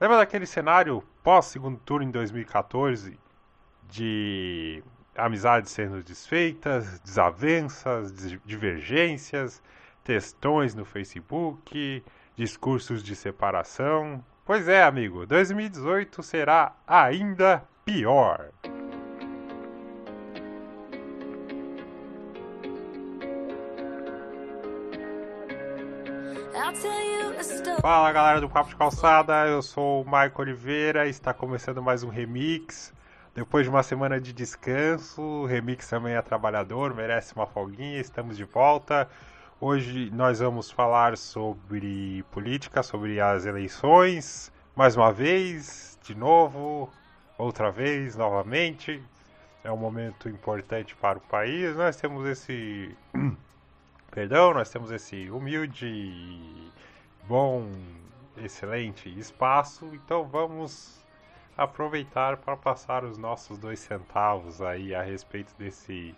[0.00, 3.18] Lembra daquele cenário pós-segundo turno em 2014
[3.88, 4.80] de
[5.16, 8.12] amizades sendo desfeitas, desavenças,
[8.44, 9.60] divergências,
[10.04, 12.04] textões no Facebook,
[12.36, 14.24] discursos de separação?
[14.44, 18.50] Pois é, amigo, 2018 será ainda pior.
[27.80, 32.08] Fala galera do Papo de Calçada, eu sou o Maico Oliveira, está começando mais um
[32.08, 32.92] remix.
[33.32, 38.36] Depois de uma semana de descanso, o remix também é trabalhador, merece uma folguinha, estamos
[38.36, 39.08] de volta.
[39.60, 46.90] Hoje nós vamos falar sobre política, sobre as eleições, mais uma vez, de novo,
[47.38, 49.00] outra vez, novamente.
[49.62, 51.76] É um momento importante para o país.
[51.76, 52.96] Nós temos esse.
[54.10, 56.72] Perdão, nós temos esse humilde
[57.26, 57.68] bom,
[58.36, 61.04] excelente espaço, então vamos
[61.56, 66.14] aproveitar para passar os nossos dois centavos aí a respeito desse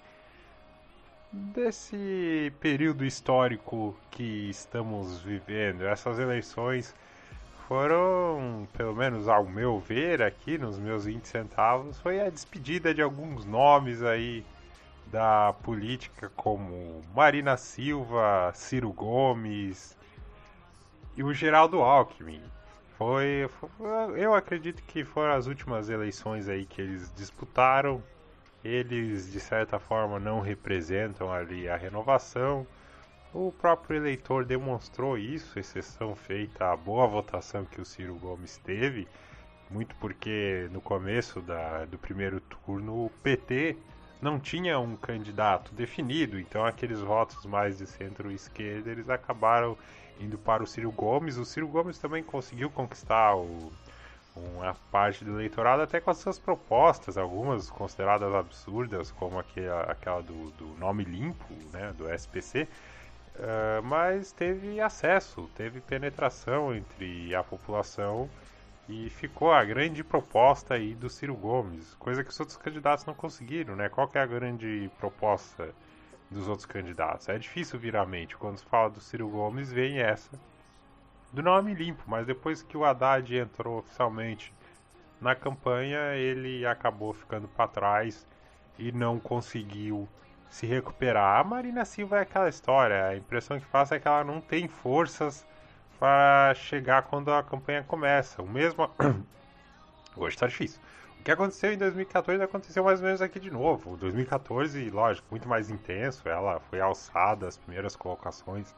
[1.32, 5.84] desse período histórico que estamos vivendo.
[5.84, 6.94] Essas eleições
[7.68, 13.00] foram, pelo menos ao meu ver aqui nos meus 20 centavos, foi a despedida de
[13.00, 14.44] alguns nomes aí
[15.06, 19.96] da política como Marina Silva, Ciro Gomes,
[21.20, 22.40] e o Geraldo Alckmin.
[22.96, 28.02] Foi, foi, eu acredito que foram as últimas eleições aí que eles disputaram.
[28.64, 32.66] Eles de certa forma não representam ali a renovação.
[33.34, 39.06] O próprio eleitor demonstrou isso, exceção feita a boa votação que o Ciro Gomes teve,
[39.70, 43.76] muito porque no começo da, do primeiro turno o PT
[44.22, 49.76] não tinha um candidato definido, então aqueles votos mais de centro-esquerda eles acabaram
[50.20, 51.36] indo para o Ciro Gomes.
[51.36, 53.72] O Ciro Gomes também conseguiu conquistar o,
[54.36, 60.22] uma parte do eleitorado até com as suas propostas, algumas consideradas absurdas, como aquela, aquela
[60.22, 62.68] do, do nome limpo, né, do SPC, uh,
[63.38, 68.28] eh, mas teve acesso, teve penetração entre a população
[68.88, 73.14] e ficou a grande proposta aí do Ciro Gomes, coisa que os outros candidatos não
[73.14, 73.88] conseguiram, né?
[73.88, 75.70] Qual que é a grande proposta
[76.30, 77.28] dos outros candidatos.
[77.28, 78.36] É difícil virar mente.
[78.36, 80.30] Quando se fala do Ciro Gomes, vem essa
[81.32, 84.52] do nome limpo, mas depois que o Haddad entrou oficialmente
[85.20, 88.26] na campanha, ele acabou ficando para trás
[88.78, 90.08] e não conseguiu
[90.48, 91.40] se recuperar.
[91.40, 94.66] A Marina Silva é aquela história, a impressão que passa é que ela não tem
[94.66, 95.46] forças
[95.98, 98.42] para chegar quando a campanha começa.
[98.42, 98.90] O mesmo.
[100.16, 100.80] Hoje está difícil.
[101.20, 103.94] O que aconteceu em 2014 aconteceu mais ou menos aqui de novo.
[103.98, 106.26] 2014, lógico, muito mais intenso.
[106.26, 108.74] Ela foi alçada às primeiras colocações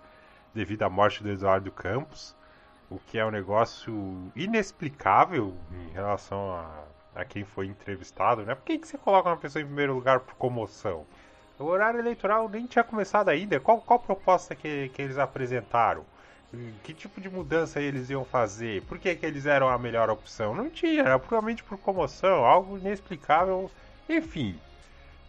[0.53, 2.35] devido à morte do Eduardo Campos,
[2.91, 3.95] o que é um negócio
[4.35, 8.57] inexplicável em relação a, a quem foi entrevistado, né?
[8.57, 11.07] Por que, que você coloca uma pessoa em primeiro lugar por comoção?
[11.61, 13.61] O horário eleitoral nem tinha começado ainda.
[13.61, 16.05] Qual, qual proposta que, que eles apresentaram?
[16.83, 18.83] Que tipo de mudança eles iam fazer?
[18.83, 20.55] Por que, que eles eram a melhor opção?
[20.55, 23.71] Não tinha, era puramente por comoção, algo inexplicável.
[24.09, 24.59] Enfim,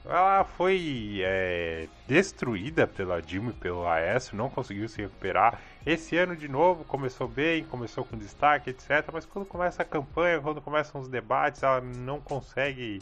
[0.06, 5.60] ela foi é, destruída pela Dilma e pelo Aécio, não conseguiu se recuperar.
[5.86, 9.10] Esse ano, de novo, começou bem, começou com destaque, etc.
[9.14, 13.00] Mas quando começa a campanha, quando começam os debates, ela não consegue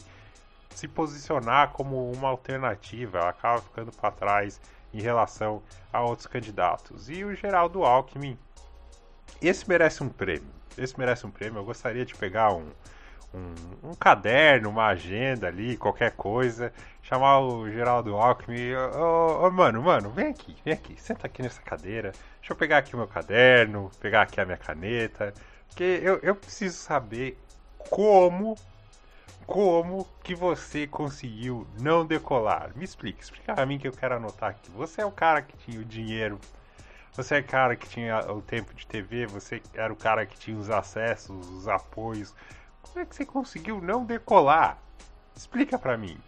[0.70, 4.60] se posicionar como uma alternativa, ela acaba ficando para trás
[4.92, 7.08] em relação a outros candidatos.
[7.08, 8.38] E o Geraldo Alckmin,
[9.40, 10.50] esse merece um prêmio.
[10.76, 11.60] Esse merece um prêmio.
[11.60, 12.70] Eu gostaria de pegar um,
[13.34, 16.72] um, um caderno, uma agenda ali, qualquer coisa,
[17.02, 18.74] chamar o Geraldo Alckmin.
[18.74, 22.12] Oh, oh, mano, mano, vem aqui, vem aqui, senta aqui nessa cadeira.
[22.38, 25.32] Deixa eu pegar aqui o meu caderno, pegar aqui a minha caneta.
[25.68, 27.38] Porque eu, eu preciso saber
[27.90, 28.56] como
[29.46, 32.72] como que você conseguiu não decolar?
[32.74, 34.70] Me explique, explica a mim que eu quero anotar aqui.
[34.72, 36.38] Você é o cara que tinha o dinheiro,
[37.12, 40.38] você é o cara que tinha o tempo de TV, você era o cara que
[40.38, 42.34] tinha os acessos, os apoios.
[42.80, 44.78] Como é que você conseguiu não decolar?
[45.36, 46.18] Explica para mim.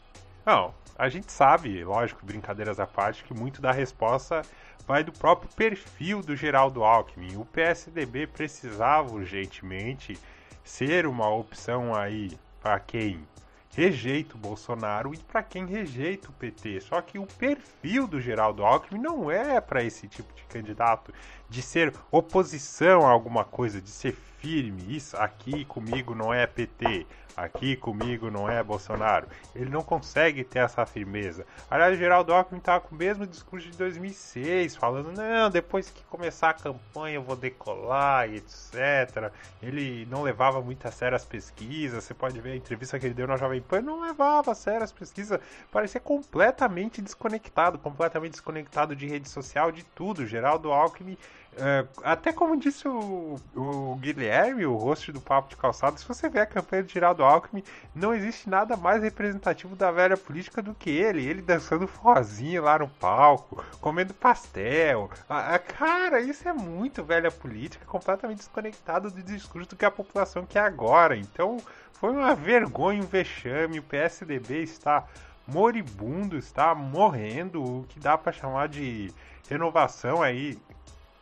[0.45, 4.43] Não, a gente sabe, lógico, brincadeiras à parte, que muito da resposta
[4.87, 7.37] vai do próprio perfil do Geraldo Alckmin.
[7.37, 10.19] O PSDB precisava urgentemente
[10.63, 12.31] ser uma opção aí
[12.65, 13.29] para quem
[13.77, 16.81] rejeita o Bolsonaro e para quem rejeita o PT.
[16.81, 21.13] Só que o perfil do Geraldo Alckmin não é para esse tipo de candidato
[21.55, 24.85] de ser oposição a alguma coisa, de ser firme.
[24.95, 29.27] Isso aqui comigo não é PT, aqui comigo não é Bolsonaro.
[29.55, 31.47] Ele não consegue ter essa firmeza.
[31.71, 36.05] Aliás, o Geraldo Alckmin estava com o mesmo discurso de 2006, falando: não, depois que
[36.05, 39.33] começar a campanha eu vou decolar e etc.
[39.63, 42.05] Ele não levava muito a sério as pesquisas.
[42.05, 44.83] Você pode ver a entrevista que ele deu na Jovem Pan, não levava a sério
[44.83, 45.41] as pesquisas.
[45.73, 50.27] Parecia completamente desconectado completamente desconectado de rede social, de tudo.
[50.27, 51.17] Geraldo Alckmin
[51.57, 56.29] é, até como disse o, o, Guilherme, o host do Papo de Calçado, se você
[56.29, 57.63] ver a campanha de Geraldo Alckmin,
[57.95, 61.25] não existe nada mais representativo da velha política do que ele.
[61.25, 65.11] Ele dançando forrozinho lá no palco, comendo pastel.
[65.29, 69.91] A, a, cara, isso é muito velha política, completamente desconectado do discurso do que a
[69.91, 71.17] população quer agora.
[71.17, 71.59] Então,
[71.93, 73.79] foi uma vergonha, um vexame.
[73.79, 75.07] O PSDB está
[75.47, 79.13] moribundo, está morrendo, o que dá para chamar de
[79.49, 80.59] renovação aí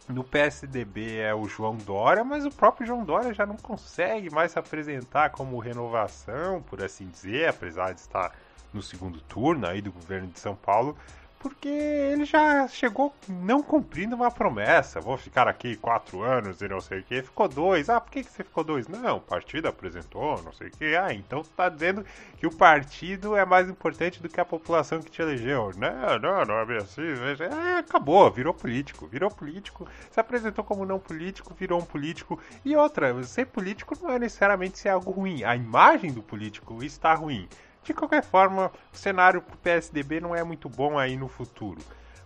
[0.09, 4.53] no PSDB é o João Dória, mas o próprio João Dória já não consegue mais
[4.53, 8.33] se apresentar como renovação, por assim dizer, apesar de estar
[8.73, 10.97] no segundo turno aí do governo de São Paulo
[11.43, 15.01] porque ele já chegou não cumprindo uma promessa.
[15.01, 17.21] Vou ficar aqui quatro anos e não sei o que.
[17.21, 17.91] Ficou dois.
[17.91, 18.87] Ah, por que, que você ficou dois?
[18.87, 20.95] Não, o partido apresentou, não sei o que.
[20.95, 22.07] Ah, então tá dizendo
[22.37, 25.73] que o partido é mais importante do que a população que te elegeu.
[25.77, 27.03] Não, não, não é bem assim.
[27.41, 29.09] É, acabou, virou político.
[29.09, 32.39] Virou político, se apresentou como não político, virou um político.
[32.65, 35.43] E outra, ser político não é necessariamente ser algo ruim.
[35.43, 37.49] A imagem do político está ruim.
[37.85, 41.81] De qualquer forma, o cenário para o PSDB não é muito bom aí no futuro.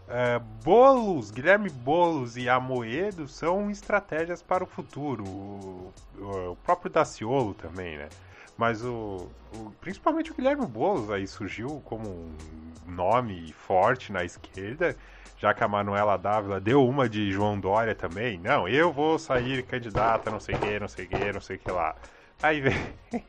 [0.07, 5.25] Uh, Bolos, Guilherme Bolos e Amoedo são estratégias para o futuro.
[5.25, 8.09] O, o, próprio Daciolo também, né?
[8.57, 14.95] Mas o, o, principalmente o Guilherme Bolos aí surgiu como um nome forte na esquerda,
[15.39, 18.39] já que a Manuela Dávila deu uma de João Dória também.
[18.39, 21.97] Não, eu vou sair candidata, não sei que, não sei que, não sei que lá.
[22.43, 22.95] Aí vem,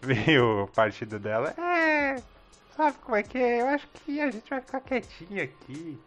[0.00, 1.50] vem o partido dela.
[1.58, 2.16] É,
[2.76, 3.60] sabe como é que é?
[3.60, 5.98] Eu acho que a gente vai ficar quietinho aqui.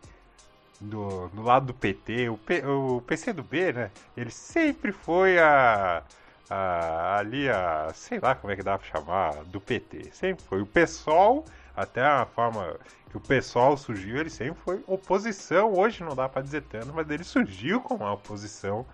[0.82, 3.92] Do, do lado do PT, o, P, o PCdoB, né?
[4.16, 6.02] Ele sempre foi a,
[6.50, 10.12] a, ali a, sei lá como é que dá pra chamar, do PT.
[10.14, 10.62] Sempre foi.
[10.62, 11.44] O PSOL,
[11.76, 12.78] até a forma
[13.10, 15.74] que o PSOL surgiu, ele sempre foi oposição.
[15.74, 18.86] Hoje não dá para dizer tanto, mas ele surgiu como uma oposição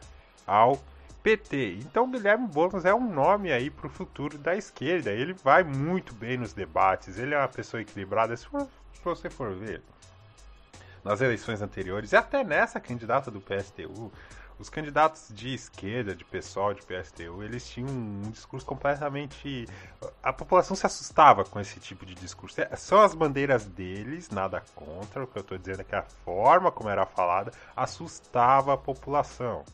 [0.47, 0.79] ao
[1.23, 1.79] PT.
[1.81, 5.11] Então Guilherme Boulos é um nome aí para o futuro da esquerda.
[5.11, 8.35] Ele vai muito bem nos debates, ele é uma pessoa equilibrada.
[8.37, 9.81] Se, for, se você for ver
[11.03, 14.11] nas eleições anteriores, e até nessa candidata do PSTU,
[14.57, 19.67] os candidatos de esquerda, de pessoal, de PSTU, eles tinham um discurso completamente.
[20.23, 22.61] A população se assustava com esse tipo de discurso.
[22.61, 25.23] É, são as bandeiras deles, nada contra.
[25.23, 29.65] O que eu estou dizendo é que a forma como era falada assustava a população.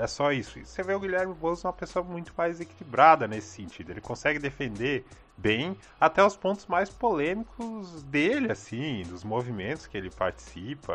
[0.00, 0.58] É só isso.
[0.64, 3.90] Você vê o Guilherme Boulos uma pessoa muito mais equilibrada nesse sentido.
[3.90, 5.04] Ele consegue defender
[5.36, 10.94] bem até os pontos mais polêmicos dele, assim, dos movimentos que ele participa,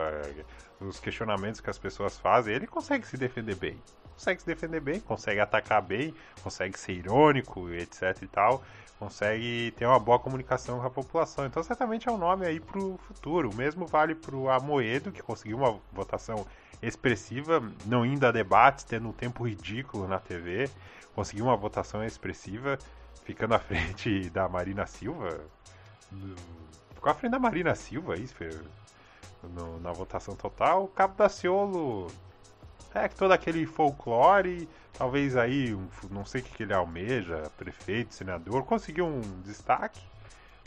[0.80, 2.54] dos questionamentos que as pessoas fazem.
[2.54, 3.78] Ele consegue se defender bem.
[4.14, 8.64] Consegue se defender bem, consegue atacar bem, consegue ser irônico, etc e tal.
[9.00, 11.46] Consegue ter uma boa comunicação com a população.
[11.46, 13.50] Então, certamente é um nome aí pro futuro.
[13.50, 16.46] O mesmo vale pro Amoedo, que conseguiu uma votação
[16.88, 20.69] expressiva, não indo a debates, tendo um tempo ridículo na TV,
[21.15, 22.77] conseguiu uma votação expressiva,
[23.24, 25.39] ficando à frente da Marina Silva.
[26.94, 28.35] Ficou à frente da Marina Silva, isso,
[29.44, 30.85] no, na votação total.
[30.85, 32.12] O Cabo da Ciolo
[32.94, 38.13] é que todo aquele folclore, talvez aí, um, não sei o que ele almeja, prefeito,
[38.13, 40.02] senador, conseguiu um destaque.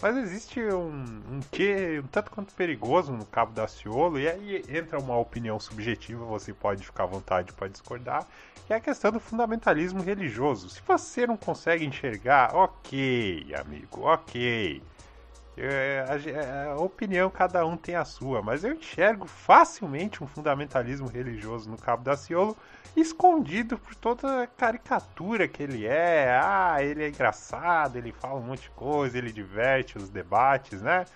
[0.01, 4.65] Mas existe um, um quê um tanto quanto perigoso no Cabo da Ciolo, e aí
[4.69, 8.27] entra uma opinião subjetiva, você pode ficar à vontade para discordar,
[8.67, 10.69] que é a questão do fundamentalismo religioso.
[10.69, 14.83] Se você não consegue enxergar, ok, amigo, ok.
[15.59, 21.09] É, a, a, opinião cada um tem a sua, mas eu enxergo facilmente um fundamentalismo
[21.09, 22.55] religioso no Cabo da Ciolo
[22.95, 26.39] escondido por toda a caricatura que ele é.
[26.43, 31.07] Ah, ele é engraçado, ele fala um monte de coisa, ele diverte os debates, né?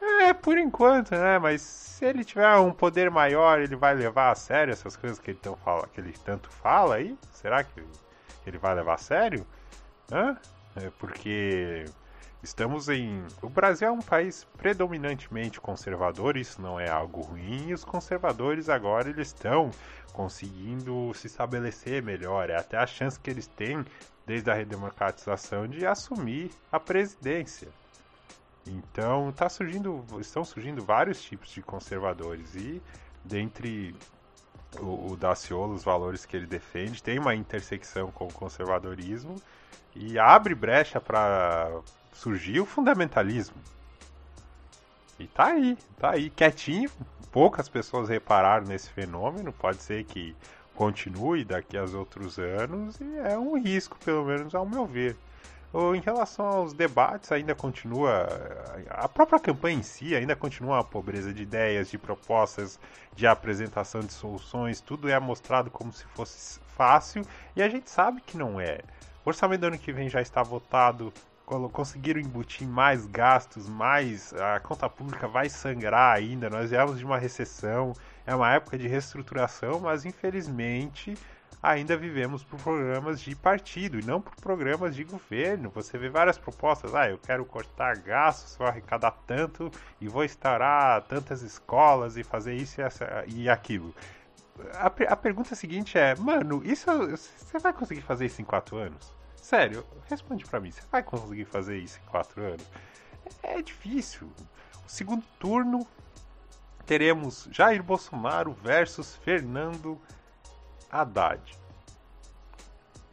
[0.00, 1.38] É, por enquanto, né?
[1.38, 5.30] Mas se ele tiver um poder maior, ele vai levar a sério essas coisas que
[5.30, 7.16] ele, tão fala, que ele tanto fala aí?
[7.32, 7.82] Será que
[8.46, 9.46] ele vai levar a sério?
[10.10, 10.36] Hã?
[10.76, 11.86] É porque
[12.46, 13.24] Estamos em.
[13.42, 18.68] O Brasil é um país predominantemente conservador, isso não é algo ruim, e os conservadores
[18.68, 19.72] agora eles estão
[20.12, 22.48] conseguindo se estabelecer melhor.
[22.48, 23.84] É até a chance que eles têm,
[24.24, 27.66] desde a redemocratização, de assumir a presidência.
[28.64, 32.80] Então tá surgindo, estão surgindo vários tipos de conservadores e
[33.24, 33.92] dentre
[34.78, 39.34] o, o Daciolo, os valores que ele defende, tem uma intersecção com o conservadorismo
[39.96, 41.82] e abre brecha para
[42.16, 43.56] surgir o fundamentalismo.
[45.18, 46.90] E tá aí, tá aí, quietinho.
[47.30, 50.34] Poucas pessoas repararam nesse fenômeno, pode ser que
[50.74, 55.16] continue daqui a outros anos, e é um risco, pelo menos ao meu ver.
[55.94, 58.26] Em relação aos debates, ainda continua.
[58.88, 62.78] A própria campanha em si ainda continua uma pobreza de ideias, de propostas,
[63.14, 64.80] de apresentação de soluções.
[64.80, 67.22] Tudo é mostrado como se fosse fácil
[67.54, 68.80] e a gente sabe que não é.
[69.22, 71.12] O orçamento do ano que vem já está votado,
[71.72, 74.34] conseguiram embutir mais gastos, mais.
[74.34, 76.50] A conta pública vai sangrar ainda.
[76.50, 77.92] Nós viemos de uma recessão,
[78.26, 81.16] é uma época de reestruturação, mas infelizmente
[81.62, 85.70] ainda vivemos por programas de partido e não por programas de governo.
[85.70, 91.02] Você vê várias propostas, ah, eu quero cortar gastos, vou arrecadar tanto e vou instaurar
[91.02, 93.94] tantas escolas e fazer isso e, essa, e aquilo.
[94.74, 99.14] A, a pergunta seguinte é, mano, isso você vai conseguir fazer isso em quatro anos?
[99.46, 102.66] Sério, responde para mim, você vai conseguir fazer isso em quatro anos?
[103.44, 104.28] É, é difícil.
[104.84, 105.86] O segundo turno
[106.84, 110.00] teremos Jair Bolsonaro versus Fernando
[110.90, 111.40] Haddad.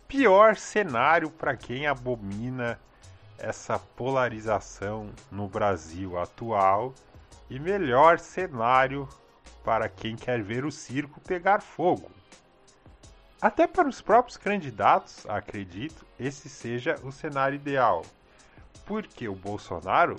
[0.08, 2.80] Pior cenário para quem abomina
[3.38, 6.96] essa polarização no Brasil atual
[7.48, 9.08] e melhor cenário
[9.64, 12.10] para quem quer ver o circo pegar fogo.
[13.44, 18.06] Até para os próprios candidatos, acredito, esse seja o cenário ideal.
[18.86, 20.16] Porque o Bolsonaro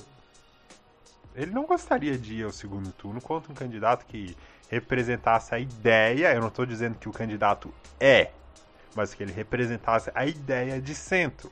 [1.34, 4.36] ele não gostaria de ir ao segundo turno contra um candidato que
[4.68, 8.30] representasse a ideia, eu não estou dizendo que o candidato é,
[8.94, 11.50] mas que ele representasse a ideia de centro,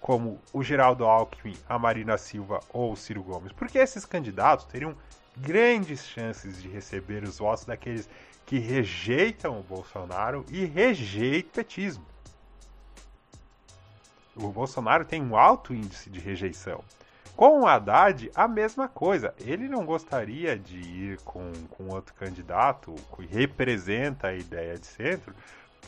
[0.00, 4.96] como o Geraldo Alckmin, a Marina Silva ou o Ciro Gomes, porque esses candidatos teriam
[5.36, 8.08] grandes chances de receber os votos daqueles
[8.46, 12.06] que rejeitam o Bolsonaro e rejeitam o petismo.
[14.34, 16.82] O Bolsonaro tem um alto índice de rejeição.
[17.36, 19.34] Com o Haddad, a mesma coisa.
[19.40, 25.34] Ele não gostaria de ir com, com outro candidato que representa a ideia de centro,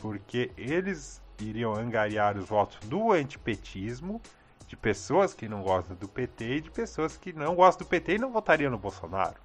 [0.01, 4.21] porque eles iriam angariar os votos do antipetismo,
[4.67, 8.15] de pessoas que não gostam do PT e de pessoas que não gostam do PT
[8.15, 9.44] e não votariam no Bolsonaro.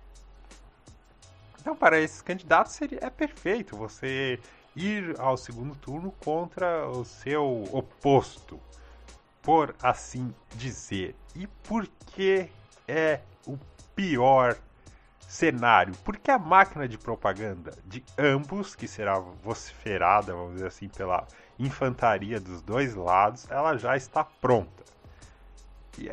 [1.61, 4.41] Então, para esses candidatos, seria, é perfeito você
[4.75, 8.59] ir ao segundo turno contra o seu oposto
[9.43, 11.15] por assim dizer.
[11.35, 12.49] E por que
[12.87, 13.59] é o
[13.95, 14.57] pior
[15.21, 15.95] cenário?
[16.05, 21.27] Porque a máquina de propaganda de ambos, que será vociferada, vamos dizer assim, pela
[21.59, 24.85] infantaria dos dois lados, ela já está pronta.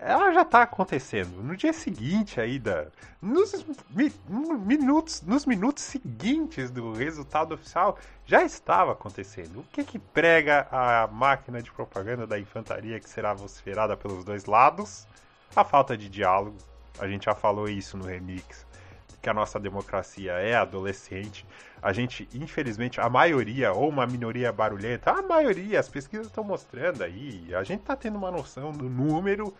[0.01, 1.41] Ela já está acontecendo.
[1.41, 2.88] No dia seguinte aí da,
[3.22, 4.12] nos mi,
[4.65, 9.60] minutos, nos minutos seguintes do resultado oficial, já estava acontecendo.
[9.60, 14.46] O que que prega a máquina de propaganda da infantaria que será vociferada pelos dois
[14.46, 15.07] lados?
[15.55, 16.57] A falta de diálogo.
[17.00, 18.66] A gente já falou isso no remix
[19.27, 21.46] que a nossa democracia é adolescente.
[21.81, 27.03] A gente, infelizmente, a maioria, ou uma minoria barulhenta, a maioria, as pesquisas estão mostrando
[27.03, 29.53] aí, a gente está tendo uma noção do número.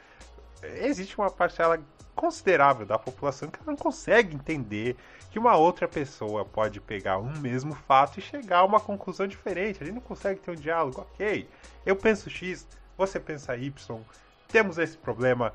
[0.64, 1.78] Existe uma parcela
[2.16, 4.96] considerável da população que não consegue entender
[5.30, 9.84] que uma outra pessoa pode pegar um mesmo fato e chegar a uma conclusão diferente.
[9.84, 11.46] A gente não consegue ter um diálogo, ok?
[11.86, 12.66] Eu penso X,
[12.98, 14.00] você pensa Y,
[14.48, 15.52] temos esse problema.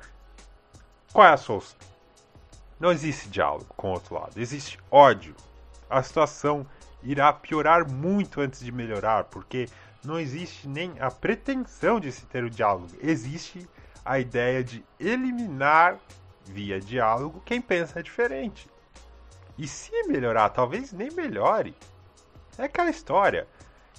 [1.11, 1.92] Qual é a solução?
[2.83, 5.33] Não existe diálogo com o outro lado, existe ódio.
[5.89, 6.67] A situação
[7.01, 9.69] irá piorar muito antes de melhorar, porque
[10.03, 12.89] não existe nem a pretensão de se ter o diálogo.
[13.01, 13.69] Existe
[14.03, 15.97] a ideia de eliminar
[16.43, 18.69] via diálogo quem pensa diferente.
[19.57, 21.73] E se melhorar, talvez nem melhore.
[22.57, 23.47] É aquela história.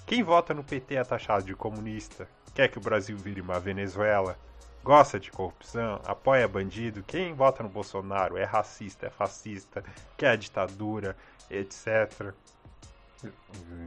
[0.05, 4.39] Quem vota no PT é taxado de comunista, quer que o Brasil vire uma Venezuela,
[4.85, 9.83] gosta de corrupção, apoia bandido, quem vota no Bolsonaro é racista, é fascista,
[10.15, 11.17] quer a ditadura,
[11.51, 12.35] etc.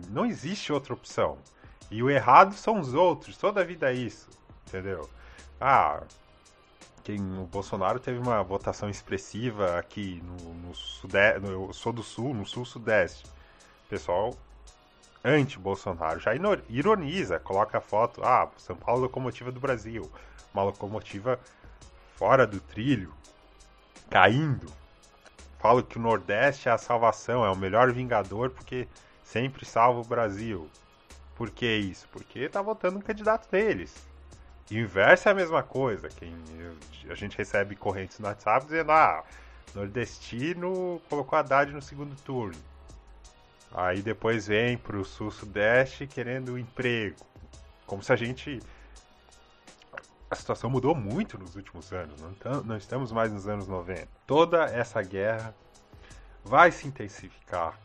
[0.10, 1.38] Não existe outra opção.
[1.92, 4.28] E o errado são os outros, toda a vida é isso,
[4.68, 5.08] entendeu?
[5.62, 6.02] Ah,
[7.04, 12.02] quem, o Bolsonaro teve uma votação expressiva aqui no, no sudeste, no, eu sou do
[12.02, 13.24] sul, no sul-sudeste.
[13.88, 14.36] Pessoal
[15.28, 16.32] anti-Bolsonaro já
[16.70, 20.10] ironiza, coloca a foto, ah, São Paulo locomotiva do Brasil
[20.58, 21.40] uma locomotiva
[22.16, 23.14] fora do trilho,
[24.10, 24.72] caindo.
[25.60, 28.88] Falo que o Nordeste é a salvação, é o melhor vingador porque
[29.24, 30.70] sempre salva o Brasil.
[31.36, 32.08] Por que isso?
[32.12, 33.96] Porque tá votando um candidato deles.
[34.70, 36.10] E o inverso é a mesma coisa.
[36.10, 36.36] Quem,
[37.10, 39.24] a gente recebe correntes no WhatsApp dizendo: ah,
[39.76, 42.58] nordestino colocou Haddad no segundo turno.
[43.74, 47.18] Aí depois vem pro sul-sudeste querendo emprego.
[47.86, 48.62] Como se a gente.
[50.30, 52.20] A situação mudou muito nos últimos anos,
[52.66, 54.10] não, estamos mais nos anos 90.
[54.26, 55.56] Toda essa guerra
[56.44, 57.80] vai se intensificar.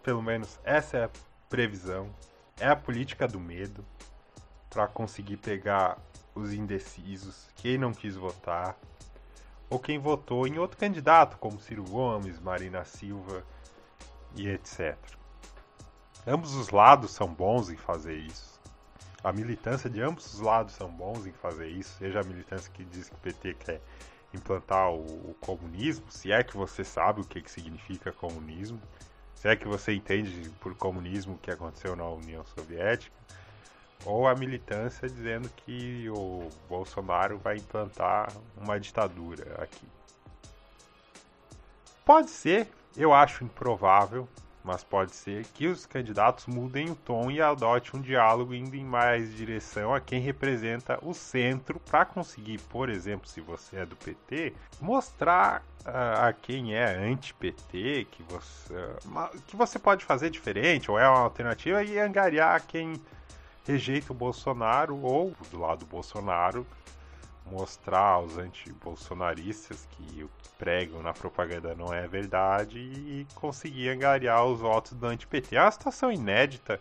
[0.00, 1.10] Pelo menos essa é a
[1.48, 2.08] previsão.
[2.60, 3.84] É a política do medo
[4.70, 5.98] para conseguir pegar
[6.32, 8.76] os indecisos, quem não quis votar,
[9.70, 13.44] ou quem votou em outro candidato, como Ciro Gomes, Marina Silva
[14.36, 14.96] e etc.
[16.26, 18.60] Ambos os lados são bons em fazer isso.
[19.22, 22.84] A militância de ambos os lados são bons em fazer isso, seja a militância que
[22.84, 23.80] diz que o PT quer
[24.34, 28.80] implantar o, o comunismo, se é que você sabe o que, que significa comunismo,
[29.34, 33.14] se é que você entende por comunismo o que aconteceu na União Soviética,
[34.04, 39.86] ou a militância dizendo que o Bolsonaro vai implantar uma ditadura aqui.
[42.04, 44.28] Pode ser, eu acho improvável,
[44.64, 48.84] mas pode ser que os candidatos mudem o tom e adotem um diálogo indo em
[48.84, 53.94] mais direção a quem representa o centro para conseguir, por exemplo, se você é do
[53.94, 60.90] PT, mostrar uh, a quem é anti-PT que você, uh, que você pode fazer diferente
[60.90, 62.94] ou é uma alternativa e angariar quem
[63.66, 66.66] rejeita o Bolsonaro ou do lado do Bolsonaro
[67.46, 74.44] mostrar aos anti-bolsonaristas que o que pregam na propaganda não é verdade e conseguir angariar
[74.46, 75.56] os votos do anti-PT.
[75.56, 76.80] É uma situação inédita,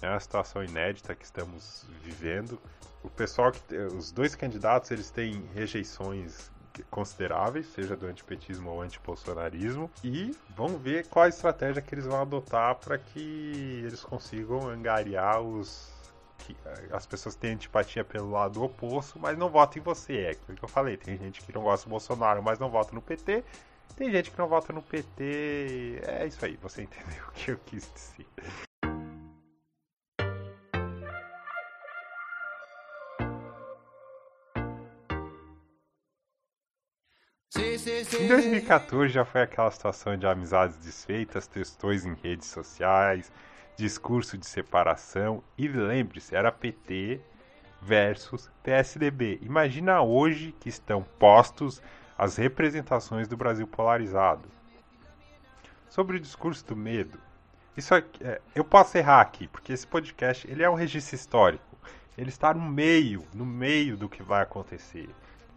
[0.00, 2.58] é uma situação inédita que estamos vivendo.
[3.02, 6.50] O pessoal que os dois candidatos eles têm rejeições
[6.90, 12.20] consideráveis, seja do antipetismo ou antibolsonarismo, e vamos ver qual a estratégia que eles vão
[12.20, 15.92] adotar para que eles consigam angariar os
[16.46, 20.18] que eh, as pessoas têm antipatia pelo lado oposto, mas não votam em você.
[20.18, 20.96] É aquilo que eu falei.
[20.96, 23.44] Tem gente que não gosta do Bolsonaro, mas não vota no PT.
[23.96, 26.02] Tem gente que não vota no PT.
[26.06, 28.26] É isso aí, você entendeu o que eu quis dizer.
[38.20, 43.30] Em 2014 já foi aquela situação de amizades desfeitas, textões em redes sociais,
[43.76, 45.42] discurso de separação.
[45.56, 47.20] E lembre-se, era PT
[47.80, 49.38] versus PSDB.
[49.42, 51.82] Imagina hoje que estão postos
[52.16, 54.48] as representações do Brasil polarizado.
[55.88, 57.18] Sobre o discurso do medo,
[57.76, 61.76] isso aqui, é, eu posso errar aqui, porque esse podcast ele é um registro histórico.
[62.16, 65.08] Ele está no meio, no meio do que vai acontecer.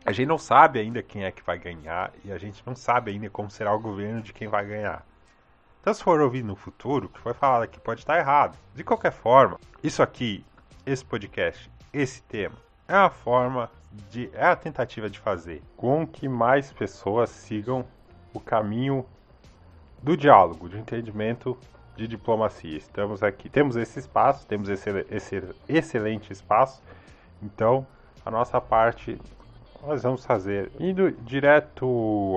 [0.05, 3.11] A gente não sabe ainda quem é que vai ganhar e a gente não sabe
[3.11, 5.05] ainda como será o governo de quem vai ganhar.
[5.85, 8.57] Então, se for ouvir no futuro, o que foi falado aqui pode estar errado.
[8.73, 10.43] De qualquer forma, isso aqui,
[10.83, 12.55] esse podcast, esse tema,
[12.87, 13.69] é uma forma
[14.09, 14.31] de.
[14.33, 17.85] é a tentativa de fazer com que mais pessoas sigam
[18.33, 19.05] o caminho
[20.01, 21.55] do diálogo, de entendimento,
[21.95, 22.75] de diplomacia.
[22.75, 26.81] Estamos aqui, temos esse espaço, temos esse, esse excelente espaço.
[27.43, 27.85] Então,
[28.25, 29.21] a nossa parte
[29.85, 30.71] nós vamos fazer.
[30.79, 31.85] Indo direto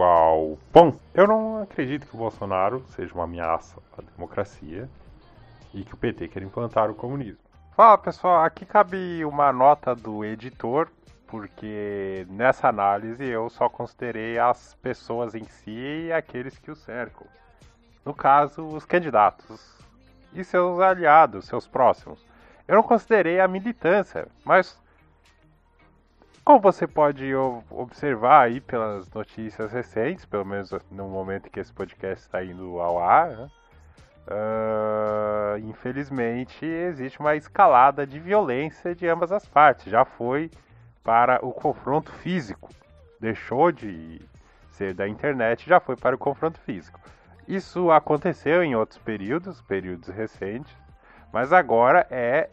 [0.03, 4.89] ao ponto, eu não acredito que o Bolsonaro seja uma ameaça à democracia
[5.73, 7.41] e que o PT quer implantar o comunismo.
[7.75, 10.89] Fala pessoal, aqui cabe uma nota do editor,
[11.27, 17.27] porque nessa análise eu só considerei as pessoas em si e aqueles que o cercam.
[18.05, 19.79] No caso, os candidatos
[20.35, 22.27] e seus aliados, seus próximos.
[22.67, 24.79] Eu não considerei a militância, mas
[26.49, 27.31] como você pode
[27.69, 32.99] observar aí pelas notícias recentes, pelo menos no momento que esse podcast está indo ao
[32.99, 33.51] ar, né?
[34.29, 39.93] uh, infelizmente existe uma escalada de violência de ambas as partes.
[39.93, 40.51] Já foi
[41.05, 42.71] para o confronto físico,
[43.21, 44.19] deixou de
[44.71, 46.99] ser da internet, já foi para o confronto físico.
[47.47, 50.75] Isso aconteceu em outros períodos, períodos recentes,
[51.31, 52.49] mas agora é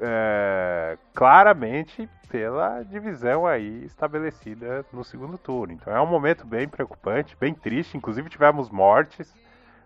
[0.00, 5.74] é, claramente pela divisão aí estabelecida no segundo turno.
[5.74, 7.96] Então é um momento bem preocupante, bem triste.
[7.96, 9.34] Inclusive tivemos mortes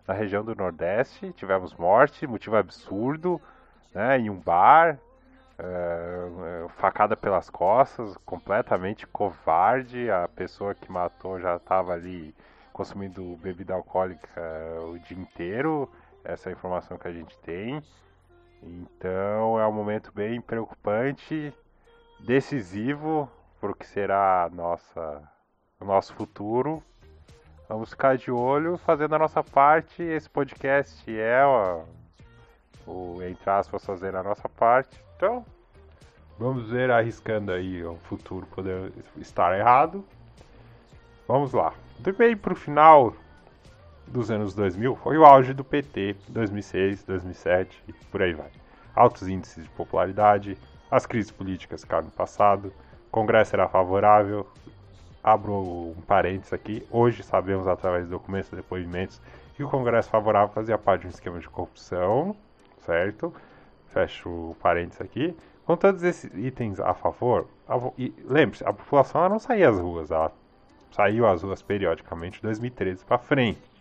[0.07, 3.41] na região do Nordeste, tivemos morte, motivo absurdo,
[3.93, 4.99] né, em um bar,
[5.59, 10.11] é, facada pelas costas, completamente covarde.
[10.11, 12.35] A pessoa que matou já estava ali
[12.73, 14.41] consumindo bebida alcoólica
[14.93, 15.91] o dia inteiro.
[16.23, 17.83] Essa é a informação que a gente tem.
[18.67, 21.55] Então é um momento bem preocupante,
[22.19, 25.23] decisivo para o que será nossa,
[25.81, 26.83] o nosso futuro.
[27.69, 30.03] Vamos ficar de olho, fazendo a nossa parte.
[30.03, 31.45] Esse podcast é
[32.87, 35.01] o, entre aspas, fazer a nossa parte.
[35.17, 35.45] Então,
[36.39, 40.05] vamos ver, arriscando aí o futuro poder estar errado.
[41.27, 41.73] Vamos lá.
[42.19, 43.15] Meio para o final,
[44.07, 48.51] dos anos 2000 foi o auge do PT, 2006, 2007 e por aí vai.
[48.95, 50.57] Altos índices de popularidade,
[50.91, 52.73] as crises políticas ficaram no passado,
[53.09, 54.47] o Congresso era favorável.
[55.23, 56.87] Abro um parênteses aqui.
[56.89, 59.21] Hoje sabemos, através de documentos e depoimentos,
[59.57, 62.37] que o Congresso favorável fazia parte de um esquema de corrupção,
[62.79, 63.35] certo?
[63.89, 65.37] Fecho o parênteses aqui.
[65.65, 67.49] Com todos esses itens a favor,
[68.25, 70.31] lembre-se, a população não saía às ruas, ela
[70.93, 73.76] saiu às ruas periodicamente de 2013 para frente.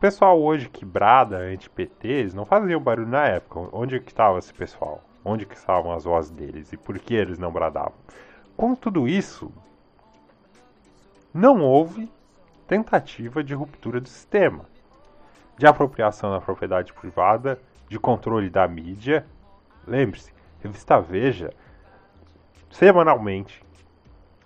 [0.00, 3.68] Pessoal hoje que brada anti-PTs não faziam barulho na época.
[3.70, 5.04] Onde que estava esse pessoal?
[5.22, 6.72] Onde que estavam as vozes deles?
[6.72, 7.92] E por que eles não bradavam?
[8.56, 9.52] Com tudo isso,
[11.34, 12.10] não houve
[12.66, 14.64] tentativa de ruptura do sistema,
[15.58, 19.26] de apropriação da propriedade privada, de controle da mídia.
[19.86, 20.32] Lembre-se,
[20.62, 21.52] revista Veja,
[22.70, 23.62] semanalmente,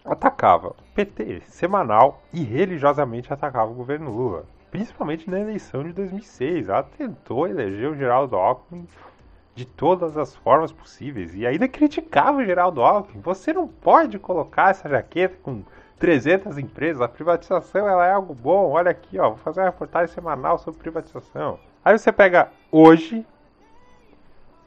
[0.05, 4.53] atacava o PT, semanal e religiosamente atacava o governo Lula.
[4.75, 6.69] Principalmente na eleição de 2006.
[6.69, 8.89] Ela tentou eleger o Geraldo Alckmin
[9.55, 11.33] de todas as formas possíveis.
[11.33, 13.21] E ainda criticava o Geraldo Alckmin.
[13.21, 15.63] Você não pode colocar essa jaqueta com
[16.01, 17.01] 300 empresas.
[17.01, 18.73] A privatização ela é algo bom.
[18.73, 21.61] Olha aqui, ó, vou fazer uma reportagem semanal sobre privatização.
[21.85, 23.25] Aí você pega hoje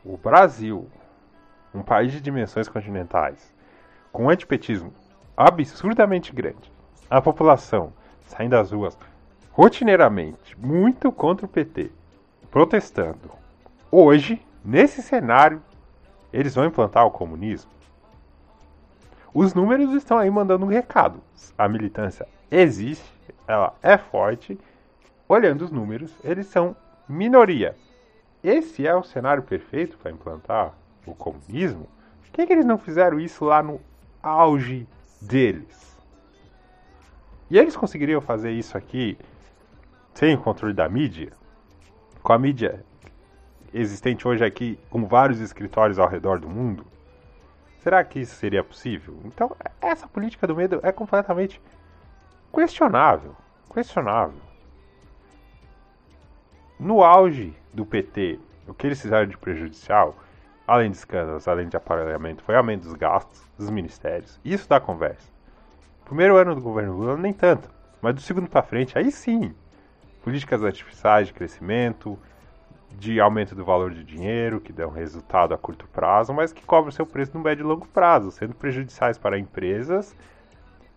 [0.05, 0.87] o Brasil,
[1.73, 3.53] um país de dimensões continentais,
[4.13, 4.93] com antipetismo
[5.35, 6.71] absurdamente grande,
[7.09, 7.91] a população
[8.23, 8.97] saindo das ruas
[9.57, 11.89] rotineiramente, muito contra o PT,
[12.51, 13.31] protestando.
[13.89, 15.63] Hoje, nesse cenário,
[16.31, 17.71] eles vão implantar o comunismo?
[19.33, 21.19] Os números estão aí mandando um recado.
[21.57, 23.03] A militância existe,
[23.47, 24.59] ela é forte.
[25.27, 26.75] Olhando os números, eles são
[27.09, 27.75] minoria.
[28.43, 31.87] Esse é o cenário perfeito para implantar o comunismo?
[32.21, 33.81] Por que, que eles não fizeram isso lá no
[34.21, 34.87] auge
[35.19, 35.97] deles?
[37.49, 39.17] E eles conseguiriam fazer isso aqui
[40.17, 41.31] sem o controle da mídia?
[42.23, 42.83] Com a mídia
[43.71, 46.87] existente hoje aqui, com vários escritórios ao redor do mundo?
[47.83, 49.19] Será que isso seria possível?
[49.25, 51.61] Então, essa política do medo é completamente
[52.51, 53.35] questionável.
[53.71, 54.41] Questionável.
[56.79, 60.15] No auge do PT, o que eles fizeram de prejudicial,
[60.65, 64.39] além de escândalos, além de aparelhamento, foi aumento dos gastos dos ministérios.
[64.43, 65.31] Isso dá conversa.
[66.05, 67.69] Primeiro ano do governo Lula, nem tanto.
[68.01, 69.53] Mas do segundo para frente, aí sim.
[70.27, 72.19] Políticas artificiais de crescimento,
[72.99, 76.91] de aumento do valor de dinheiro, que dão resultado a curto prazo, mas que cobram
[76.91, 80.13] seu preço no médio e longo prazo, sendo prejudiciais para empresas.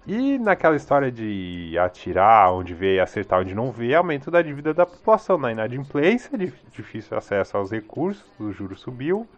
[0.05, 4.75] E naquela história de atirar onde vê e acertar onde não vê, aumento da dívida
[4.75, 9.29] da população, na inadimplência, difícil acesso aos recursos, o juro subiu.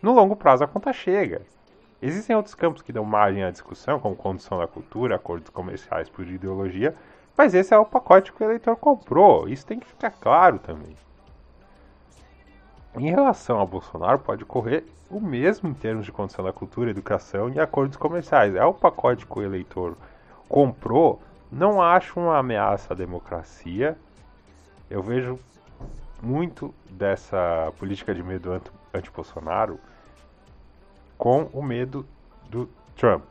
[0.00, 1.42] No longo prazo a conta chega.
[2.02, 6.26] Existem outros campos que dão margem à discussão, como condução da cultura, acordos comerciais por
[6.26, 6.96] ideologia,
[7.38, 9.48] mas esse é o pacote que o eleitor comprou.
[9.48, 10.96] Isso tem que ficar claro também.
[12.96, 17.48] Em relação ao Bolsonaro, pode ocorrer o mesmo em termos de condição da cultura, educação
[17.50, 18.56] e acordos comerciais.
[18.56, 19.96] É o pacote que o eleitor
[20.48, 21.22] comprou.
[21.52, 23.96] Não acho uma ameaça à democracia.
[24.90, 25.38] Eu vejo
[26.20, 28.60] muito dessa política de medo
[28.92, 29.78] anti-Bolsonaro
[31.16, 32.06] com o medo
[32.48, 33.24] do Trump.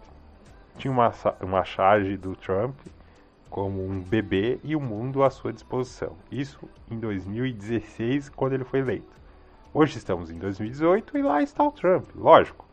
[0.77, 2.75] Tinha uma, uma charge do Trump
[3.49, 6.15] como um bebê e o mundo à sua disposição.
[6.31, 9.11] Isso em 2016, quando ele foi eleito.
[9.73, 12.65] Hoje estamos em 2018 e lá está o Trump, lógico.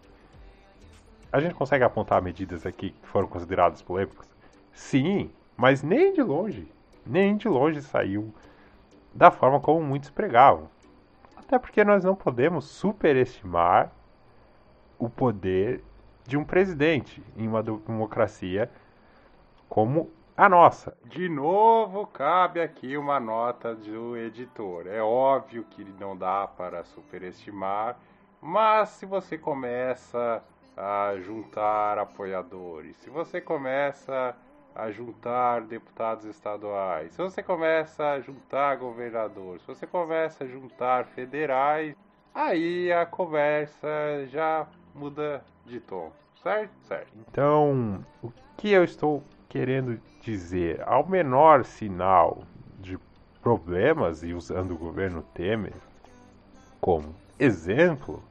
[1.33, 4.27] A gente consegue apontar medidas aqui que foram consideradas polêmicas?
[4.73, 6.66] Sim, mas nem de longe,
[7.05, 8.33] nem de longe saiu
[9.12, 10.71] da forma como muitos pregavam.
[11.37, 13.92] Até porque nós não podemos superestimar
[14.99, 15.83] o poder
[16.27, 18.71] de um presidente em uma democracia
[19.69, 20.97] como a nossa.
[21.05, 24.87] De novo, cabe aqui uma nota do editor.
[24.87, 27.99] É óbvio que não dá para superestimar,
[28.41, 30.43] mas se você começa
[30.77, 34.37] a juntar apoiadores, se você começa
[34.75, 41.05] a juntar deputados estaduais, se você começa a juntar governadores, se você começa a juntar
[41.07, 41.97] federais,
[42.33, 43.89] aí a conversa
[44.29, 46.11] já muda de tom,
[46.43, 46.73] certo?
[46.87, 47.09] Certo.
[47.29, 52.43] Então, o que eu estou querendo dizer, ao menor sinal
[52.81, 52.99] de
[53.41, 55.75] problemas, e usando o governo Temer
[56.81, 58.23] como exemplo,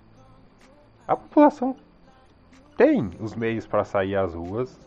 [1.07, 1.75] a população
[2.75, 4.79] tem os meios para sair às ruas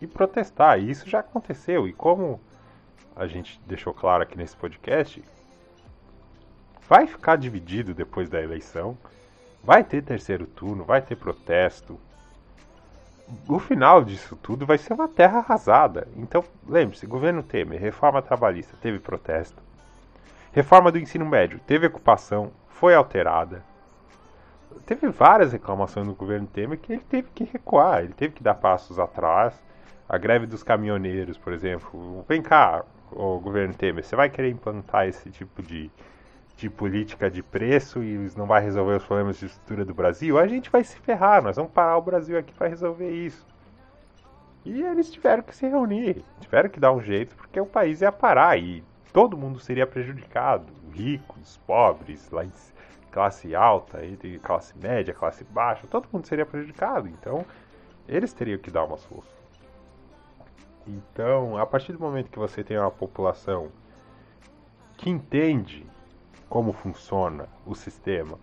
[0.00, 0.80] e protestar.
[0.80, 1.86] E isso já aconteceu.
[1.86, 2.40] E como
[3.14, 5.22] a gente deixou claro aqui nesse podcast,
[6.88, 8.96] vai ficar dividido depois da eleição.
[9.66, 11.98] Vai ter terceiro turno, vai ter protesto.
[13.48, 16.06] o final disso tudo vai ser uma terra arrasada.
[16.16, 19.60] Então, lembre-se, governo Temer, reforma trabalhista, teve protesto.
[20.52, 23.64] Reforma do ensino médio, teve ocupação, foi alterada.
[24.86, 28.54] Teve várias reclamações no governo Temer que ele teve que recuar, ele teve que dar
[28.54, 29.60] passos atrás.
[30.08, 32.24] A greve dos caminhoneiros, por exemplo.
[32.28, 35.90] Vem cá, o governo Temer, você vai querer implantar esse tipo de,
[36.56, 40.38] de política de preço e não vai resolver os problemas de estrutura do Brasil?
[40.38, 43.46] A gente vai se ferrar, nós vamos parar o Brasil aqui para resolver isso.
[44.64, 48.10] E eles tiveram que se reunir, tiveram que dar um jeito, porque o país ia
[48.10, 50.66] parar e todo mundo seria prejudicado.
[50.92, 52.28] Ricos, pobres,
[53.12, 54.00] classe alta,
[54.42, 57.06] classe média, classe baixa, todo mundo seria prejudicado.
[57.06, 57.44] Então,
[58.08, 59.36] eles teriam que dar uma solução.
[60.86, 63.68] Então, a partir do momento que você tem uma população
[64.96, 65.86] que entende
[66.48, 68.38] como funciona o sistema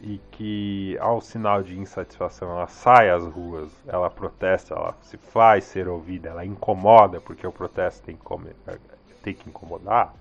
[0.00, 5.64] e que ao sinal de insatisfação ela sai às ruas, ela protesta, ela se faz
[5.64, 8.80] ser ouvida, ela incomoda porque o protesto tem que,
[9.22, 10.14] tem que incomodar,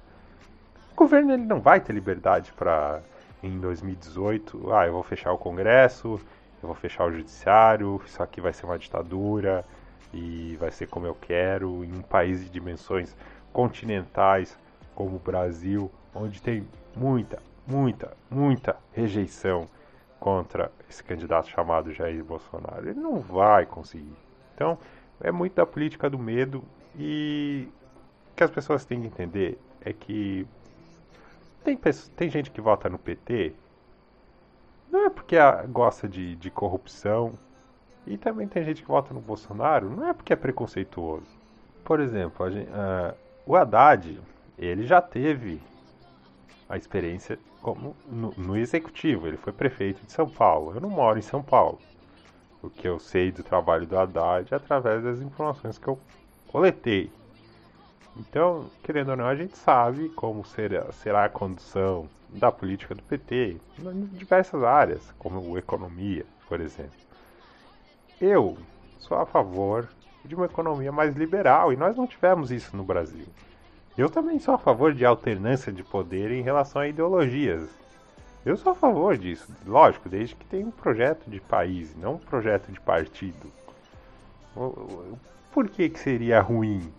[0.92, 3.02] o governo ele não vai ter liberdade para
[3.42, 6.20] em 2018, ah, eu vou fechar o Congresso,
[6.62, 9.64] eu vou fechar o Judiciário, isso aqui vai ser uma ditadura,
[10.14, 13.16] e vai ser como eu quero em um país de dimensões
[13.54, 14.58] continentais
[14.96, 19.68] como o Brasil, onde tem muita, muita, muita rejeição
[20.20, 22.90] contra esse candidato chamado Jair Bolsonaro.
[22.90, 24.18] Ele não vai conseguir.
[24.56, 24.78] Então,
[25.22, 26.64] é muito da política do medo
[26.98, 27.68] e
[28.32, 30.46] o que as pessoas têm que entender é que
[31.64, 31.78] tem,
[32.16, 33.54] tem gente que vota no PT
[34.92, 35.36] não é porque
[35.70, 37.34] gosta de, de corrupção
[38.08, 41.28] e também tem gente que vota no Bolsonaro, não é porque é preconceituoso.
[41.84, 44.20] Por exemplo, gente, uh, o Haddad,
[44.58, 45.62] ele já teve
[46.70, 50.76] a experiência como no, no, executivo, ele foi prefeito de São Paulo.
[50.76, 51.80] Eu não moro em São Paulo.
[52.62, 56.00] O que eu sei do trabalho do Haddad é através das informações que eu
[56.48, 57.12] coletei.
[58.16, 63.02] Então, querendo ou não, a gente sabe como será, será a condução da política do
[63.02, 67.00] PT em diversas áreas, como economia, por exemplo.
[68.22, 68.58] Eu
[69.00, 69.88] sou a favor
[70.24, 73.26] de uma economia mais liberal e nós não tivemos isso no Brasil.
[74.00, 77.68] Eu também sou a favor de alternância de poder em relação a ideologias.
[78.46, 82.18] Eu sou a favor disso, lógico, desde que tenha um projeto de país, não um
[82.18, 83.52] projeto de partido.
[85.52, 86.90] Por que, que seria ruim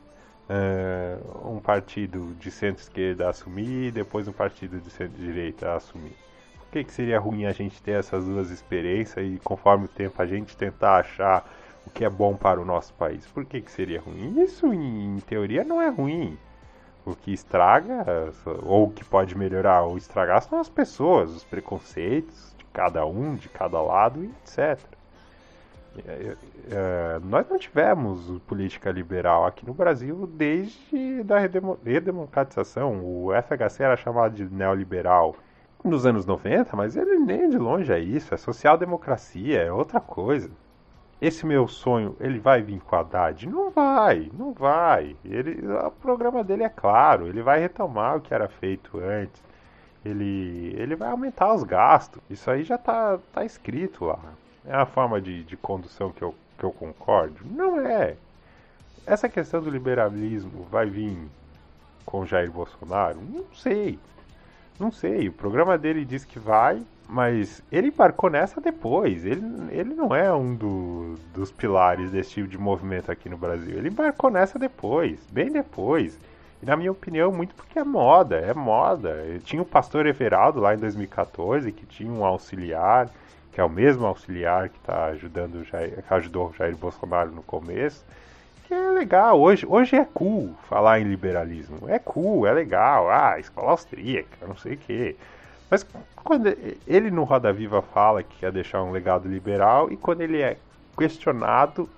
[0.51, 6.15] uh, um partido de centro-esquerda assumir e depois um partido de centro-direita assumir?
[6.71, 10.27] que, que seria ruim a gente ter essas duas experiências e conforme o tempo a
[10.27, 11.51] gente tentar achar
[11.87, 13.27] o que é bom para o nosso país?
[13.27, 14.41] Por que, que seria ruim?
[14.43, 16.39] Isso, em teoria, não é ruim.
[17.05, 18.05] O que estraga,
[18.63, 23.49] ou que pode melhorar ou estragar, são as pessoas, os preconceitos de cada um, de
[23.49, 24.79] cada lado, etc.
[26.07, 26.37] É,
[26.71, 31.39] é, nós não tivemos política liberal aqui no Brasil desde a
[31.85, 33.01] redemocratização.
[33.03, 35.35] O FHC era chamado de neoliberal
[35.83, 40.51] nos anos 90, mas ele nem de longe é isso, é social-democracia, é outra coisa.
[41.21, 43.47] Esse meu sonho, ele vai vir com a Haddad?
[43.47, 45.15] Não vai, não vai.
[45.25, 49.43] Ele, o programa dele é claro, ele vai retomar o que era feito antes.
[50.03, 52.23] Ele, ele vai aumentar os gastos.
[52.31, 54.19] Isso aí já está tá escrito lá.
[54.65, 57.45] É a forma de, de condução que eu, que eu concordo?
[57.45, 58.17] Não é.
[59.07, 61.19] Essa questão do liberalismo vai vir
[62.07, 63.19] com Jair Bolsonaro?
[63.21, 63.99] Não sei.
[64.79, 69.25] Não sei, o programa dele diz que vai, mas ele embarcou nessa depois.
[69.25, 73.77] Ele, ele não é um do, dos pilares desse tipo de movimento aqui no Brasil.
[73.77, 76.17] Ele embarcou nessa depois, bem depois.
[76.63, 79.17] E na minha opinião, muito porque é moda, é moda.
[79.43, 83.11] Tinha o pastor Everaldo lá em 2014, que tinha um auxiliar,
[83.53, 87.43] que é o mesmo auxiliar que tá ajudando Jair, que ajudou o Jair Bolsonaro no
[87.43, 88.05] começo
[88.71, 89.41] que é legal.
[89.41, 91.89] Hoje, hoje é cool falar em liberalismo.
[91.89, 93.11] É cool, é legal.
[93.11, 95.17] Ah, escola austríaca, não sei o quê.
[95.71, 96.49] Mas quando
[96.87, 100.57] ele no Roda Viva fala que quer deixar um legado liberal e quando ele é
[100.99, 101.89] questionado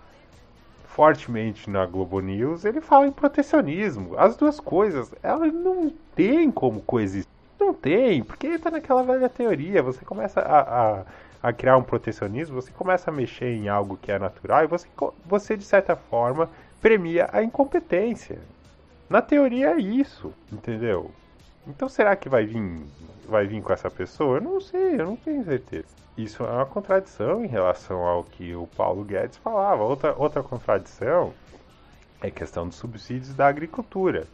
[0.85, 4.15] fortemente na Globo News, ele fala em protecionismo.
[4.19, 7.33] As duas coisas, elas não tem como coexistir.
[7.59, 9.83] Não tem, porque está naquela velha teoria.
[9.83, 11.05] Você começa a, a
[11.43, 14.87] a criar um protecionismo, você começa a mexer em algo que é natural e você,
[15.27, 16.49] você de certa forma,
[16.81, 18.39] premia a incompetência.
[19.11, 21.11] Na teoria é isso, entendeu?
[21.67, 22.85] Então será que vai vir,
[23.29, 24.39] vai vir com essa pessoa?
[24.39, 25.87] Eu não sei, eu não tenho certeza.
[26.17, 29.83] Isso é uma contradição em relação ao que o Paulo Guedes falava.
[29.83, 31.33] Outra, outra contradição
[32.21, 34.27] é a questão dos subsídios da agricultura.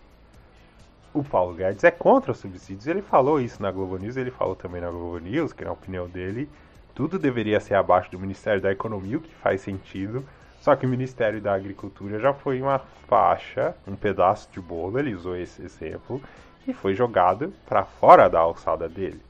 [1.14, 4.54] O Paulo Guedes é contra os subsídios, ele falou isso na Globo News, ele falou
[4.54, 6.48] também na Globo News, que na opinião dele
[6.94, 10.24] tudo deveria ser abaixo do Ministério da Economia, o que faz sentido,
[10.60, 15.14] Só que o Ministério da Agricultura já foi uma faixa, um pedaço de bolo, ele
[15.14, 16.20] usou esse exemplo,
[16.68, 19.22] e foi jogado para fora da alçada dele.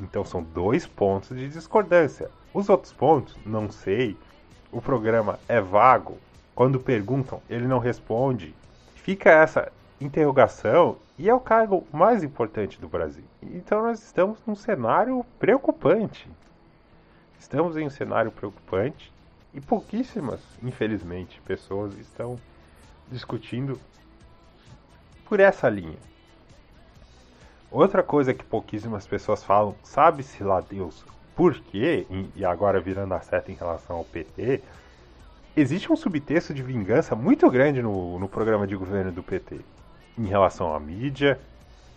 [0.00, 2.30] Então são dois pontos de discordância.
[2.52, 4.16] Os outros pontos, não sei.
[4.72, 6.18] O programa é vago.
[6.56, 8.52] Quando perguntam, ele não responde.
[8.96, 13.24] Fica essa interrogação e é o cargo mais importante do Brasil.
[13.40, 16.28] Então nós estamos num cenário preocupante.
[17.38, 19.12] Estamos em um cenário preocupante
[19.54, 22.36] e pouquíssimas, infelizmente, pessoas estão
[23.10, 23.80] discutindo
[25.24, 25.98] por essa linha.
[27.70, 31.04] Outra coisa que pouquíssimas pessoas falam, sabe-se lá Deus
[31.36, 34.60] por quê, e agora virando a seta em relação ao PT,
[35.56, 39.60] existe um subtexto de vingança muito grande no, no programa de governo do PT.
[40.16, 41.38] Em relação à mídia,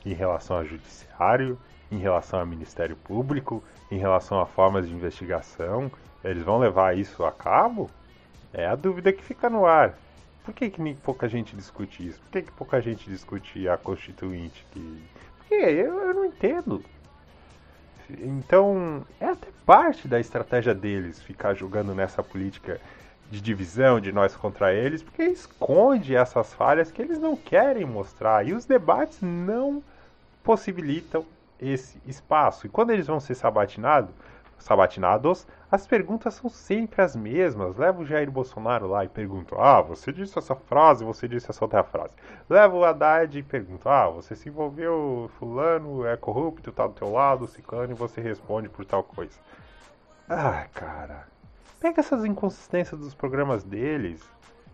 [0.06, 1.58] em relação ao judiciário,
[1.92, 5.92] em relação ao Ministério Público, em relação a formas de investigação.
[6.24, 7.90] Eles vão levar isso a cabo?
[8.54, 9.98] É a dúvida que fica no ar.
[10.44, 12.20] Por que, que pouca gente discute isso?
[12.22, 14.66] Por que, que pouca gente discute a Constituinte?
[14.72, 15.04] Que...
[15.52, 16.82] Porque eu, eu não entendo.
[18.10, 22.80] Então, é até parte da estratégia deles ficar jogando nessa política
[23.30, 28.48] de divisão de nós contra eles, porque esconde essas falhas que eles não querem mostrar
[28.48, 29.84] e os debates não
[30.42, 31.26] possibilitam
[31.60, 32.66] esse espaço.
[32.66, 34.12] E quando eles vão ser sabatinados,
[34.64, 37.78] sabatinados, as perguntas são sempre as mesmas.
[37.78, 41.64] Leva o Jair Bolsonaro lá e pergunta: Ah, você disse essa frase, você disse essa
[41.64, 42.14] outra frase.
[42.50, 47.12] Leva o Haddad e pergunta: Ah, você se envolveu, fulano é corrupto, tá do teu
[47.12, 49.38] lado, ciclano, e você responde por tal coisa.
[50.30, 51.28] Ah, cara.
[51.80, 54.22] Pega essas inconsistências dos programas deles.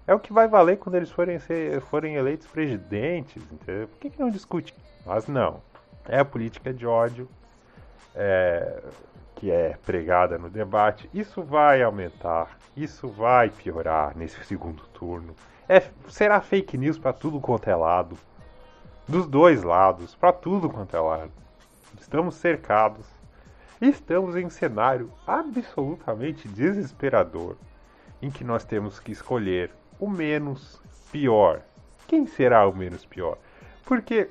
[0.05, 3.87] É o que vai valer quando eles forem, ser, forem eleitos presidentes, entendeu?
[3.87, 4.73] Por que, que não discute?
[5.05, 5.61] Mas não.
[6.07, 7.27] É a política de ódio.
[8.15, 8.81] É,
[9.37, 15.35] que é pregada no debate, isso vai aumentar, isso vai piorar nesse segundo turno.
[15.69, 18.17] É, será fake news para tudo quanto é lado,
[19.07, 21.31] dos dois lados, para tudo quanto é lado.
[22.01, 23.05] Estamos cercados,
[23.79, 27.57] estamos em um cenário absolutamente desesperador,
[28.19, 31.61] em que nós temos que escolher o menos pior.
[32.07, 33.37] Quem será o menos pior?
[33.85, 34.29] Porque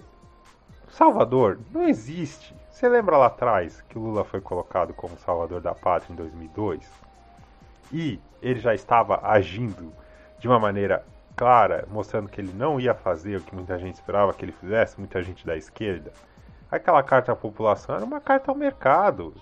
[0.89, 2.55] Salvador não existe.
[2.71, 6.91] Você lembra lá atrás que Lula foi colocado como salvador da pátria em 2002?
[7.93, 9.93] E ele já estava agindo
[10.39, 11.05] de uma maneira
[11.37, 14.99] clara, mostrando que ele não ia fazer o que muita gente esperava que ele fizesse,
[14.99, 16.13] muita gente da esquerda.
[16.71, 19.35] Aquela carta à população era uma carta ao mercado.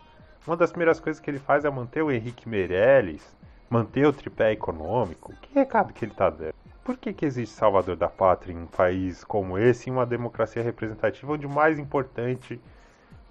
[0.47, 3.37] Uma das primeiras coisas que ele faz é manter o Henrique Meirelles,
[3.71, 5.33] manter o tripé econômico.
[5.41, 6.55] Que recado que ele está dando?
[6.85, 10.63] Por que, que existe Salvador da Pátria em um país como esse, em uma democracia
[10.63, 12.61] representativa, onde o mais importante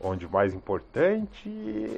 [0.04, 1.50] onde o mais importante,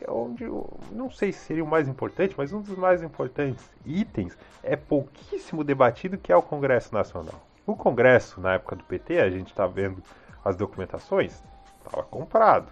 [0.07, 0.45] onde
[0.91, 5.63] não sei se seria o mais importante, mas um dos mais importantes itens é pouquíssimo
[5.63, 7.41] debatido, que é o Congresso Nacional.
[7.65, 10.01] O Congresso, na época do PT, a gente está vendo
[10.43, 11.43] as documentações,
[11.83, 12.71] estava comprado.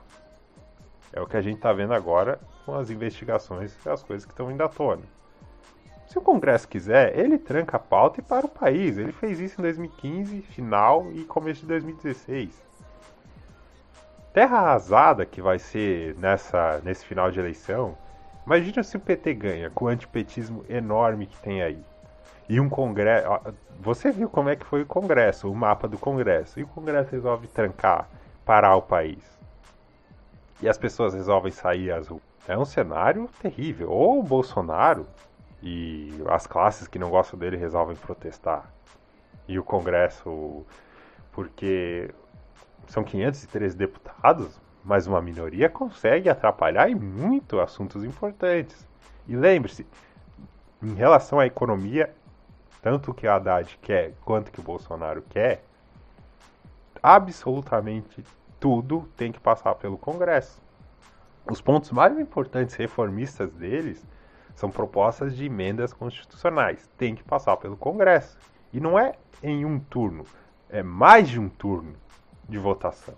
[1.12, 4.32] É o que a gente está vendo agora com as investigações e as coisas que
[4.32, 5.04] estão indo à tona.
[6.08, 8.98] Se o Congresso quiser, ele tranca a pauta e para o país.
[8.98, 12.74] Ele fez isso em 2015, final e começo de 2016
[14.34, 17.96] terra arrasada que vai ser nessa, nesse final de eleição.
[18.46, 21.82] Imagina se o PT ganha, com o antipetismo enorme que tem aí.
[22.50, 23.28] E um congresso.
[23.80, 26.60] Você viu como é que foi o congresso, o mapa do congresso.
[26.60, 28.10] E o congresso resolve trancar,
[28.44, 29.24] parar o país.
[30.62, 32.24] E as pessoas resolvem sair às ruas.
[32.46, 33.90] É um cenário terrível.
[33.90, 35.08] Ou o Bolsonaro
[35.64, 38.70] e as classes que não gostam dele resolvem protestar.
[39.48, 40.66] E o congresso.
[41.32, 42.14] Porque
[42.88, 48.86] são 513 deputados, mas uma minoria consegue atrapalhar em muito assuntos importantes.
[49.26, 49.88] E lembre-se,
[50.82, 52.14] em relação à economia,
[52.82, 55.64] tanto que a Haddad quer quanto que o Bolsonaro quer,
[57.02, 58.24] absolutamente
[58.60, 60.62] tudo tem que passar pelo Congresso.
[61.50, 64.06] Os pontos mais importantes reformistas deles
[64.56, 66.90] são propostas de emendas constitucionais.
[66.98, 68.38] Tem que passar pelo Congresso.
[68.72, 70.26] E não é em um turno,
[70.70, 71.96] é mais de um turno
[72.48, 73.16] de votação.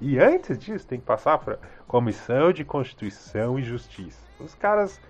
[0.00, 4.20] E antes disso, tem que passar para Comissão de Constituição e Justiça.
[4.40, 5.00] Os caras.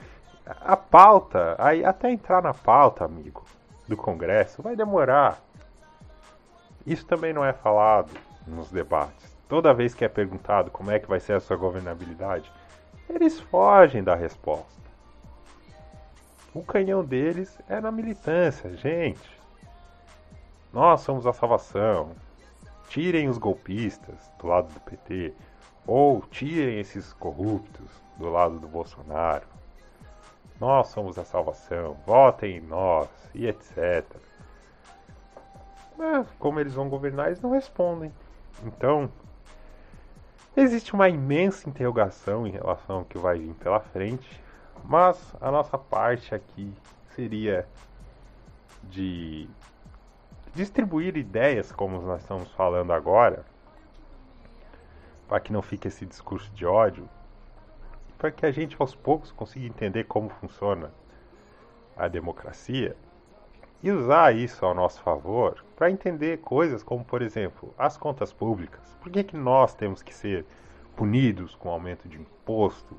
[0.47, 3.45] A pauta, aí até entrar na pauta, amigo,
[3.89, 5.43] do Congresso, vai demorar.
[6.87, 8.11] Isso também não é falado
[8.47, 9.35] nos debates.
[9.49, 12.53] Toda vez que é perguntado como é que vai ser a sua governabilidade,
[13.09, 14.84] eles fogem da resposta.
[16.55, 19.43] O canhão deles é na militância, gente.
[20.73, 22.13] Nós somos a salvação.
[22.89, 25.35] Tirem os golpistas do lado do PT,
[25.85, 29.47] ou tirem esses corruptos do lado do Bolsonaro.
[30.61, 34.05] Nós somos a salvação, votem em nós e etc.
[35.99, 38.13] Mas como eles vão governar, eles não respondem.
[38.65, 39.11] Então,
[40.57, 44.44] existe uma imensa interrogação em relação ao que vai vir pela frente,
[44.85, 46.73] mas a nossa parte aqui
[47.15, 47.67] seria
[48.85, 49.49] de
[50.55, 53.45] distribuir ideias, como nós estamos falando agora,
[55.27, 57.09] para que não fique esse discurso de ódio,
[58.19, 60.93] para que a gente aos poucos consiga entender como funciona
[61.97, 62.97] a democracia
[63.83, 68.97] e usar isso ao nosso favor para entender coisas como, por exemplo, as contas públicas.
[69.01, 70.47] Por que, que nós temos que ser
[70.97, 72.97] punidos com aumento de imposto,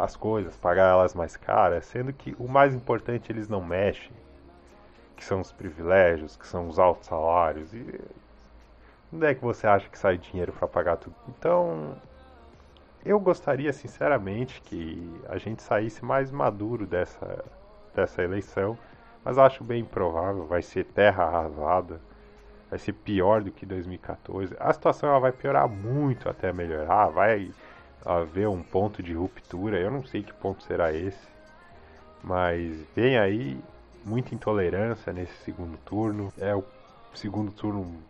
[0.00, 4.12] as coisas, pagar elas mais caras, sendo que o mais importante eles não mexem,
[5.16, 7.72] que são os privilégios, que são os altos salários.
[7.74, 8.00] E
[9.12, 11.14] onde é que você acha que sai dinheiro para pagar tudo?
[11.28, 11.94] Então,
[13.04, 17.44] eu gostaria sinceramente que a gente saísse mais maduro dessa,
[17.94, 18.76] dessa eleição,
[19.24, 22.00] mas acho bem improvável, vai ser terra arrasada,
[22.70, 24.56] vai ser pior do que 2014.
[24.58, 27.50] A situação ela vai piorar muito até melhorar, vai
[28.04, 31.28] haver um ponto de ruptura, eu não sei que ponto será esse,
[32.22, 33.58] mas vem aí
[34.04, 36.64] muita intolerância nesse segundo turno, é o
[37.14, 38.02] segundo turno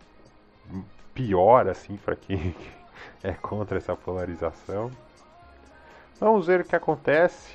[1.14, 2.54] pior assim para quem
[3.22, 4.90] é contra essa polarização.
[6.18, 7.54] Vamos ver o que acontece.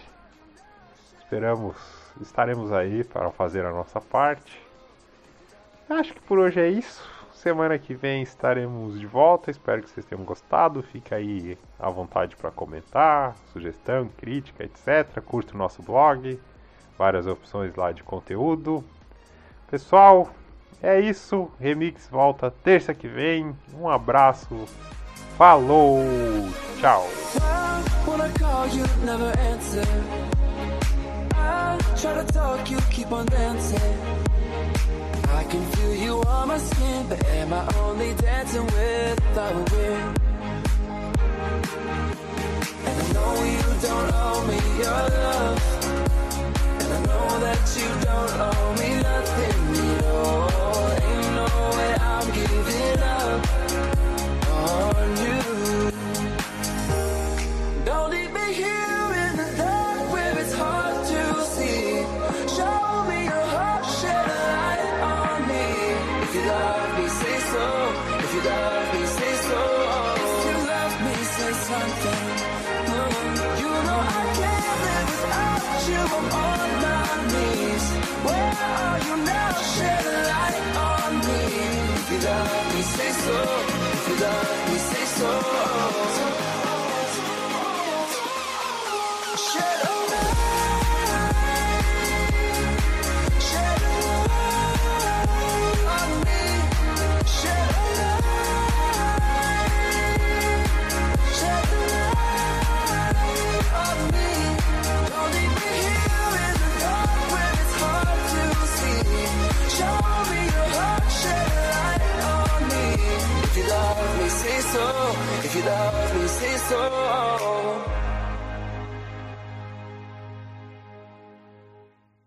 [1.19, 1.75] Esperamos,
[2.21, 4.61] estaremos aí para fazer a nossa parte.
[5.89, 7.14] Acho que por hoje é isso.
[7.35, 9.51] Semana que vem estaremos de volta.
[9.51, 10.81] Espero que vocês tenham gostado.
[10.81, 15.21] Fique aí à vontade para comentar, sugestão, crítica, etc.
[15.21, 16.39] Curta o nosso blog,
[16.97, 18.83] várias opções lá de conteúdo.
[19.69, 20.29] Pessoal,
[20.81, 21.51] é isso.
[21.59, 23.55] Remix volta terça que vem.
[23.73, 24.65] Um abraço.
[25.37, 25.99] Falou,
[26.79, 27.05] tchau.
[32.07, 34.34] I can feel you
[36.47, 40.19] my skin, but am I only dancing with the wind?
[42.87, 45.59] And I know you don't owe me your love,
[46.81, 49.54] and I know that you don't owe me nothing